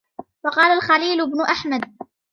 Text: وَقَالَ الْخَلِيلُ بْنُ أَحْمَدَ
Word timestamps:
وَقَالَ 0.45 0.77
الْخَلِيلُ 0.77 1.31
بْنُ 1.31 1.41
أَحْمَدَ 1.41 1.93